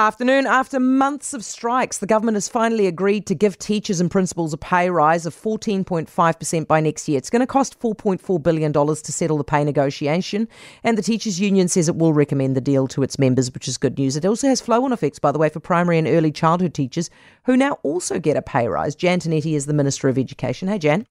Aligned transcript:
Afternoon. 0.00 0.46
After 0.46 0.80
months 0.80 1.34
of 1.34 1.44
strikes, 1.44 1.98
the 1.98 2.06
government 2.06 2.36
has 2.36 2.48
finally 2.48 2.86
agreed 2.86 3.26
to 3.26 3.34
give 3.34 3.58
teachers 3.58 4.00
and 4.00 4.10
principals 4.10 4.54
a 4.54 4.56
pay 4.56 4.88
rise 4.88 5.26
of 5.26 5.36
14.5% 5.36 6.66
by 6.66 6.80
next 6.80 7.06
year. 7.06 7.18
It's 7.18 7.28
going 7.28 7.40
to 7.40 7.46
cost 7.46 7.78
$4.4 7.78 8.42
billion 8.42 8.72
to 8.72 9.12
settle 9.12 9.36
the 9.36 9.44
pay 9.44 9.62
negotiation, 9.62 10.48
and 10.84 10.96
the 10.96 11.02
Teachers 11.02 11.38
Union 11.38 11.68
says 11.68 11.86
it 11.86 11.96
will 11.96 12.14
recommend 12.14 12.56
the 12.56 12.62
deal 12.62 12.88
to 12.88 13.02
its 13.02 13.18
members, 13.18 13.52
which 13.52 13.68
is 13.68 13.76
good 13.76 13.98
news. 13.98 14.16
It 14.16 14.24
also 14.24 14.48
has 14.48 14.58
flow 14.62 14.86
on 14.86 14.94
effects, 14.94 15.18
by 15.18 15.32
the 15.32 15.38
way, 15.38 15.50
for 15.50 15.60
primary 15.60 15.98
and 15.98 16.08
early 16.08 16.32
childhood 16.32 16.72
teachers 16.72 17.10
who 17.44 17.54
now 17.54 17.72
also 17.82 18.18
get 18.18 18.38
a 18.38 18.42
pay 18.42 18.68
rise. 18.68 18.94
Jan 18.94 19.20
Tinetti 19.20 19.52
is 19.52 19.66
the 19.66 19.74
Minister 19.74 20.08
of 20.08 20.16
Education. 20.16 20.68
Hey, 20.68 20.78
Jan. 20.78 21.06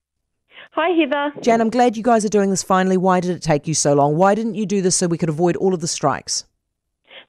Hi, 0.72 0.88
Heather. 1.00 1.32
Jan, 1.40 1.60
I'm 1.60 1.70
glad 1.70 1.96
you 1.96 2.02
guys 2.02 2.24
are 2.24 2.28
doing 2.28 2.50
this 2.50 2.64
finally. 2.64 2.96
Why 2.96 3.20
did 3.20 3.30
it 3.30 3.40
take 3.40 3.68
you 3.68 3.74
so 3.74 3.94
long? 3.94 4.16
Why 4.16 4.34
didn't 4.34 4.56
you 4.56 4.66
do 4.66 4.82
this 4.82 4.96
so 4.96 5.06
we 5.06 5.16
could 5.16 5.28
avoid 5.28 5.54
all 5.54 5.74
of 5.74 5.80
the 5.80 5.86
strikes? 5.86 6.44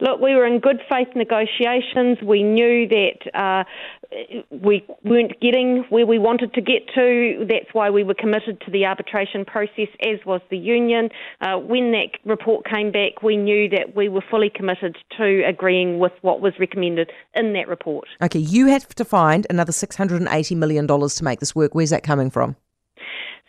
Look, 0.02 0.20
we 0.20 0.34
were 0.34 0.48
in 0.48 0.60
good 0.60 0.82
faith 0.90 1.10
negotiations. 1.16 2.18
We 2.24 2.42
knew 2.42 2.88
that 2.88 3.40
uh, 3.40 3.64
we 4.50 4.84
weren't 5.04 5.40
getting 5.40 5.86
where 5.90 6.08
we 6.08 6.18
wanted 6.18 6.56
to 6.56 6.62
get 6.62 6.88
to. 6.96 7.46
That's 7.48 7.72
why 7.74 7.92
we 7.92 8.04
were 8.04 8.16
committed 8.16 8.60
to 8.62 8.72
the 8.72 8.84
arbitration 8.84 9.46
process, 9.46 9.90
as 10.02 10.18
was 10.26 10.42
the 10.50 10.58
union. 10.58 11.10
Uh, 11.40 11.58
when 11.58 11.92
that 11.92 12.18
report 12.26 12.66
came 12.66 12.92
back, 12.92 13.22
we 13.22 13.38
knew 13.38 13.70
that 13.70 13.96
we 13.96 14.10
were 14.10 14.24
fully 14.28 14.50
committed 14.50 14.98
to 15.18 15.44
agreeing 15.48 16.00
with 16.00 16.14
what 16.22 16.42
was 16.42 16.54
recommended 16.60 17.12
in 17.36 17.54
that 17.54 17.68
report. 17.68 18.08
Okay, 18.24 18.40
you 18.40 18.66
have 18.68 18.88
to 18.96 19.06
find 19.06 19.46
another 19.52 19.72
$680 19.72 20.58
million 20.58 20.88
to 20.88 21.24
make 21.24 21.40
this 21.40 21.56
work. 21.56 21.76
Where's 21.76 21.92
that 21.92 22.02
coming 22.02 22.32
from? 22.32 22.56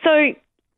So 0.04 0.34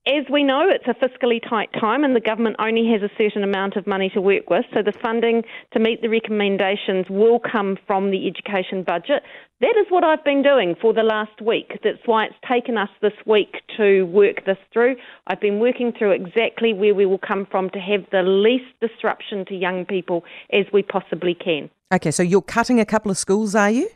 as 0.06 0.26
we 0.30 0.44
know, 0.44 0.68
it's 0.68 0.86
a 0.86 0.94
fiscally 0.94 1.40
tight 1.48 1.70
time 1.80 2.04
and 2.04 2.14
the 2.14 2.20
government 2.20 2.56
only 2.58 2.90
has 2.92 3.02
a 3.02 3.12
certain 3.16 3.42
amount 3.42 3.76
of 3.76 3.86
money 3.86 4.10
to 4.10 4.20
work 4.20 4.50
with. 4.50 4.64
So 4.74 4.82
the 4.82 4.92
funding 4.92 5.42
to 5.72 5.78
meet 5.78 6.02
the 6.02 6.08
recommendations 6.08 7.06
will 7.08 7.40
come 7.40 7.78
from 7.86 8.10
the 8.10 8.27
education 8.27 8.82
budget. 8.82 9.22
That 9.60 9.74
is 9.80 9.86
what 9.88 10.04
I've 10.04 10.22
been 10.22 10.42
doing 10.42 10.74
for 10.78 10.92
the 10.92 11.02
last 11.02 11.41
week. 11.41 11.78
That's 11.83 12.05
why 12.05 12.27
it's 12.27 12.34
taken 12.46 12.77
us 12.77 12.91
this 13.00 13.14
week 13.24 13.55
to 13.78 14.02
work 14.05 14.44
this 14.44 14.58
through. 14.74 14.96
I've 15.27 15.41
been 15.41 15.58
working 15.58 15.92
through 15.98 16.12
exactly 16.12 16.74
where 16.74 16.94
we 16.94 17.06
will 17.06 17.18
come 17.18 17.46
from 17.50 17.70
to 17.70 17.78
have 17.78 18.05
the 18.12 18.22
least 18.22 18.78
disruption 18.83 19.46
to 19.46 19.55
young 19.55 19.86
people 19.86 20.24
as 20.52 20.66
we 20.70 20.83
possibly 20.83 21.34
can. 21.34 21.70
Okay, 21.92 22.11
so 22.11 22.22
you're 22.22 22.42
cutting 22.42 22.78
a 22.78 22.84
couple 22.84 23.11
of 23.11 23.16
schools, 23.16 23.55
are 23.55 23.70
you? 23.70 23.89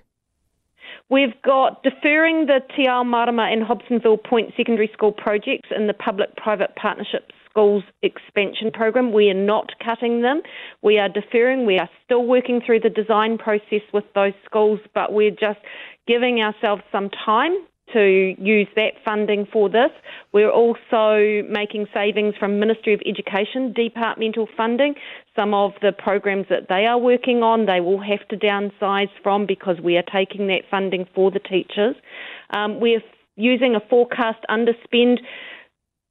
We've 1.11 1.41
got 1.43 1.83
deferring 1.83 2.47
the 2.47 2.61
Te 2.77 2.87
Ao 2.87 3.03
Marama 3.03 3.49
and 3.51 3.63
Hobsonville 3.63 4.23
Point 4.23 4.53
Secondary 4.57 4.91
School 4.93 5.13
projects 5.13 5.71
in 5.75 5.87
the 5.87 5.95
public-private 5.95 6.77
partnership 6.77 7.33
schools 7.49 7.83
expansion 8.03 8.71
program. 8.71 9.13
We 9.13 9.31
are 9.31 9.35
not 9.35 9.71
cutting 9.83 10.21
them. 10.21 10.43
We 10.83 10.99
are 10.99 11.09
deferring. 11.09 11.65
We 11.65 11.79
are 11.79 11.89
still 12.05 12.27
working 12.27 12.61
through 12.65 12.81
the 12.81 12.91
design 12.91 13.39
process 13.39 13.81
with 13.95 14.05
those 14.15 14.35
schools, 14.45 14.81
but 14.95 15.15
we're 15.15 15.31
just 15.31 15.61
giving 16.07 16.41
ourselves 16.41 16.83
some 16.93 17.09
time 17.25 17.57
to 17.93 18.35
use 18.39 18.69
that 18.77 18.93
funding 19.05 19.47
for 19.53 19.69
this. 19.69 19.91
We're 20.33 20.51
also 20.51 21.43
making 21.49 21.87
savings 21.93 22.35
from 22.39 22.59
Ministry 22.59 22.95
of 22.95 23.01
Education 23.07 23.73
departmental 23.73 24.49
funding. 24.57 24.95
Some 25.35 25.55
of 25.55 25.73
the 25.83 25.93
programs 25.93 26.47
that 26.51 26.69
they 26.69 26.87
are 26.87 26.99
working 26.99 27.43
on, 27.43 27.67
they 27.67 27.81
will 27.81 28.01
have 28.01 28.27
to 28.29 28.37
downsize 28.37 29.11
from 29.23 29.47
because 29.47 29.81
we 29.83 29.97
are 29.97 30.05
taking 30.13 30.47
that 30.49 30.63
funding 30.71 31.07
for 31.15 31.31
the 31.31 31.41
teachers. 31.41 31.97
Um, 32.51 32.81
we're 32.81 33.03
using 33.37 33.75
a 33.75 33.81
forecast 33.89 34.45
underspend 34.51 35.19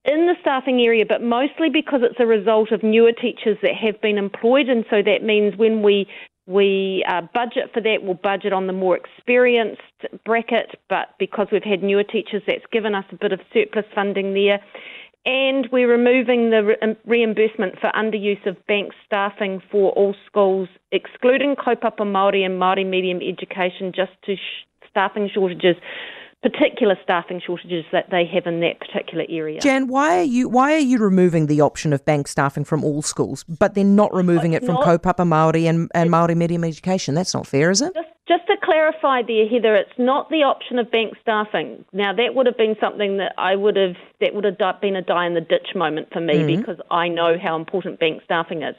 in 0.08 0.25
the 0.25 0.36
staffing 0.39 0.80
area, 0.80 1.05
but 1.05 1.22
mostly 1.22 1.70
because 1.70 2.00
it's 2.02 2.20
a 2.20 2.25
result 2.25 2.72
of 2.72 2.81
newer 2.81 3.11
teachers 3.11 3.58
that 3.61 3.75
have 3.75 4.00
been 4.02 4.17
employed, 4.17 4.70
and 4.70 4.86
so 4.89 5.02
that 5.03 5.22
means 5.22 5.58
when 5.58 5.83
we 5.83 6.08
we 6.48 7.06
uh, 7.08 7.22
budget 7.34 7.72
for 7.73 7.81
that. 7.81 7.98
We'll 8.02 8.16
budget 8.16 8.53
on 8.53 8.67
the 8.67 8.73
more 8.73 8.98
experienced 8.98 9.81
bracket, 10.26 10.80
but 10.89 11.09
because 11.20 11.48
we've 11.52 11.64
had 11.64 11.84
newer 11.84 12.04
teachers, 12.04 12.42
that's 12.48 12.66
given 12.72 12.95
us 12.95 13.06
a 13.12 13.16
bit 13.16 13.34
of 13.34 13.42
surplus 13.54 13.86
funding 13.94 14.34
there. 14.34 14.59
And 15.26 15.67
we're 15.73 15.92
removing 15.92 16.52
the 16.52 16.64
re- 16.64 16.77
um, 16.82 16.95
reimbursement 17.05 17.80
for 17.82 17.92
underuse 17.94 18.45
of 18.48 18.55
bank 18.66 18.94
staffing 19.05 19.61
for 19.70 19.92
all 19.92 20.16
schools, 20.26 20.70
excluding 20.94 21.55
kaupapa 21.55 21.99
Māori 21.99 22.45
and 22.45 22.60
Māori 22.61 22.89
medium 22.89 23.20
education, 23.22 23.92
just 23.93 24.14
to 24.26 24.36
sh- 24.36 24.88
staffing 24.89 25.30
shortages 25.33 25.76
particular 26.43 26.95
staffing 27.03 27.42
shortages 27.45 27.83
that 27.92 28.09
they 28.11 28.25
have 28.25 28.45
in 28.45 28.59
that 28.59 28.80
particular 28.80 29.25
area. 29.27 29.59
Jan, 29.59 29.87
why 29.87 30.20
are 30.20 30.23
you 30.23 30.48
why 30.48 30.73
are 30.73 30.80
you 30.80 30.99
removing 30.99 31.48
the 31.48 31.61
option 31.61 31.93
of 31.93 32.05
bank 32.05 32.27
staffing 32.27 32.64
from 32.64 32.83
all 32.83 33.02
schools, 33.02 33.43
but 33.45 33.73
then 33.73 33.95
not 33.95 34.14
removing 34.14 34.53
it 34.53 34.64
from 34.64 34.75
not, 34.75 34.86
kaupapa 34.86 35.25
Maori 35.25 35.65
and, 35.65 35.89
and 35.95 36.11
Maori 36.11 36.36
medium 36.36 36.64
education? 36.64 37.15
That's 37.15 37.33
not 37.33 37.48
fair, 37.48 37.71
is 37.71 37.81
it? 37.81 37.93
Just, 37.95 38.09
just 38.27 38.48
to 38.48 38.55
clarify 38.64 39.23
there, 39.23 39.48
Heather, 39.48 39.75
it's 39.75 39.98
not 39.98 40.30
the 40.30 40.43
option 40.43 40.77
of 40.77 40.92
bank 40.92 41.15
staffing. 41.21 41.83
Now 41.92 42.14
that 42.14 42.36
would 42.36 42.45
have 42.45 42.58
been 42.58 42.75
something 42.80 43.17
that 43.17 43.33
I 43.37 43.55
would 43.55 43.75
have 43.75 43.95
that 44.21 44.36
would 44.36 44.43
have 44.43 44.58
been 44.81 44.95
a 44.95 45.02
die 45.02 45.25
in 45.25 45.33
the 45.33 45.42
ditch 45.42 45.69
moment 45.75 46.09
for 46.14 46.21
me 46.21 46.36
mm-hmm. 46.36 46.59
because 46.59 46.80
I 46.92 47.08
know 47.08 47.37
how 47.42 47.55
important 47.55 47.99
bank 47.99 48.21
staffing 48.23 48.61
is. 48.61 48.75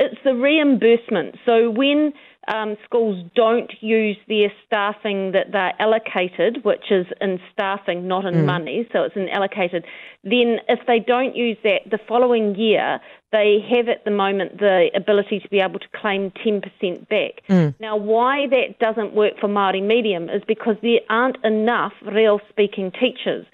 It's 0.00 0.18
the 0.24 0.34
reimbursement. 0.34 1.36
So 1.44 1.70
when 1.70 2.12
um, 2.48 2.76
schools 2.84 3.24
don't 3.34 3.70
use 3.80 4.16
their 4.26 4.52
staffing 4.66 5.32
that 5.32 5.52
they're 5.52 5.74
allocated, 5.78 6.64
which 6.64 6.90
is 6.90 7.06
in 7.20 7.38
staffing, 7.52 8.08
not 8.08 8.24
in 8.24 8.34
mm. 8.34 8.44
money, 8.44 8.88
so 8.92 9.02
it's 9.02 9.16
in 9.16 9.28
allocated, 9.28 9.84
then 10.24 10.58
if 10.68 10.80
they 10.86 10.98
don't 10.98 11.36
use 11.36 11.56
that 11.62 11.82
the 11.90 11.98
following 12.08 12.54
year, 12.56 13.00
they 13.30 13.58
have 13.70 13.88
at 13.88 14.04
the 14.04 14.10
moment 14.10 14.58
the 14.58 14.90
ability 14.94 15.40
to 15.40 15.48
be 15.48 15.60
able 15.60 15.78
to 15.78 15.88
claim 15.94 16.30
10% 16.44 17.08
back. 17.08 17.42
Mm. 17.48 17.74
Now, 17.78 17.96
why 17.96 18.46
that 18.48 18.78
doesn't 18.80 19.14
work 19.14 19.34
for 19.40 19.48
Māori 19.48 19.82
medium 19.86 20.30
is 20.30 20.42
because 20.46 20.76
there 20.82 21.00
aren't 21.10 21.36
enough 21.44 21.92
reo 22.02 22.40
speaking 22.48 22.90
teachers. 22.90 23.46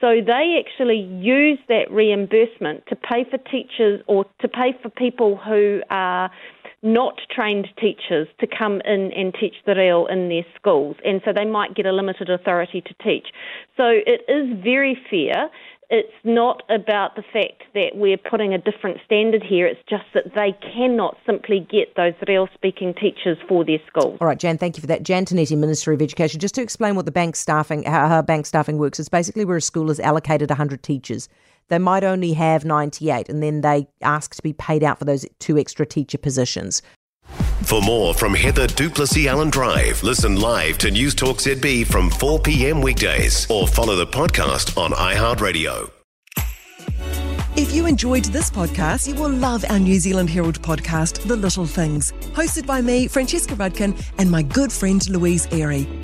So 0.00 0.22
they 0.26 0.62
actually 0.64 1.00
use 1.00 1.58
that 1.68 1.90
reimbursement 1.90 2.84
to 2.88 2.96
pay 2.96 3.24
for 3.30 3.36
teachers 3.36 4.00
or 4.06 4.24
to 4.40 4.48
pay 4.48 4.74
for 4.82 4.88
people 4.88 5.36
who 5.36 5.82
are 5.90 6.30
not 6.82 7.20
trained 7.30 7.68
teachers 7.78 8.26
to 8.38 8.46
come 8.46 8.80
in 8.84 9.12
and 9.12 9.34
teach 9.38 9.54
the 9.66 9.74
reo 9.74 10.06
in 10.06 10.28
their 10.28 10.44
schools, 10.56 10.96
and 11.04 11.20
so 11.24 11.32
they 11.32 11.44
might 11.44 11.74
get 11.74 11.86
a 11.86 11.92
limited 11.92 12.30
authority 12.30 12.80
to 12.80 12.94
teach. 13.02 13.28
So 13.76 13.84
it 13.86 14.22
is 14.28 14.62
very 14.62 14.98
fair. 15.10 15.50
It's 15.92 16.12
not 16.22 16.62
about 16.70 17.16
the 17.16 17.22
fact 17.22 17.64
that 17.74 17.96
we're 17.96 18.16
putting 18.16 18.54
a 18.54 18.58
different 18.58 18.98
standard 19.04 19.42
here. 19.42 19.66
It's 19.66 19.80
just 19.88 20.04
that 20.14 20.36
they 20.36 20.56
cannot 20.72 21.16
simply 21.26 21.66
get 21.68 21.96
those 21.96 22.14
reo 22.28 22.46
speaking 22.54 22.94
teachers 22.94 23.38
for 23.48 23.64
their 23.64 23.80
schools. 23.88 24.16
All 24.20 24.28
right, 24.28 24.38
Jan, 24.38 24.56
thank 24.56 24.76
you 24.76 24.80
for 24.80 24.86
that. 24.86 25.02
Jan 25.02 25.24
Tinetti, 25.24 25.58
Minister 25.58 25.92
of 25.92 26.00
Education. 26.00 26.38
Just 26.38 26.54
to 26.54 26.62
explain 26.62 26.94
what 26.94 27.06
the 27.06 27.10
bank 27.10 27.34
staffing, 27.34 27.82
how, 27.82 28.06
how 28.06 28.22
bank 28.22 28.46
staffing 28.46 28.78
works, 28.78 29.00
it's 29.00 29.08
basically 29.08 29.44
where 29.44 29.56
a 29.56 29.60
school 29.60 29.90
is 29.90 29.98
allocated 29.98 30.48
100 30.48 30.84
teachers 30.84 31.28
they 31.70 31.78
might 31.78 32.04
only 32.04 32.34
have 32.34 32.64
98 32.64 33.28
and 33.28 33.42
then 33.42 33.62
they 33.62 33.88
ask 34.02 34.34
to 34.34 34.42
be 34.42 34.52
paid 34.52 34.84
out 34.84 34.98
for 34.98 35.06
those 35.06 35.24
two 35.38 35.56
extra 35.56 35.86
teacher 35.86 36.18
positions. 36.18 36.82
For 37.62 37.80
more 37.80 38.12
from 38.14 38.34
Heather 38.34 38.66
du 38.66 38.90
Plessis-Allen 38.90 39.50
Drive, 39.50 40.02
listen 40.02 40.40
live 40.40 40.76
to 40.78 40.90
News 40.90 41.14
Talk 41.14 41.36
ZB 41.36 41.86
from 41.86 42.10
4 42.10 42.40
p.m. 42.40 42.80
weekdays 42.80 43.48
or 43.48 43.68
follow 43.68 43.94
the 43.94 44.06
podcast 44.06 44.76
on 44.76 44.90
iHeartRadio. 44.90 45.90
If 47.56 47.72
you 47.72 47.86
enjoyed 47.86 48.24
this 48.26 48.50
podcast, 48.50 49.06
you 49.06 49.14
will 49.14 49.30
love 49.30 49.64
our 49.68 49.78
New 49.78 50.00
Zealand 50.00 50.30
Herald 50.30 50.62
podcast, 50.62 51.26
The 51.26 51.36
Little 51.36 51.66
Things, 51.66 52.12
hosted 52.32 52.66
by 52.66 52.80
me, 52.80 53.06
Francesca 53.06 53.54
Rudkin, 53.54 54.00
and 54.18 54.30
my 54.30 54.42
good 54.42 54.72
friend 54.72 55.06
Louise 55.08 55.46
Airy. 55.52 55.86